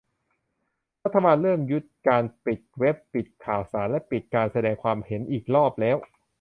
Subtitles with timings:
[1.03, 5.97] รัฐบาลเริ่มยุทธการปิดเว็บปิดข่าวสารและปิดการแสดงความเห็นอีกรอบแล้ว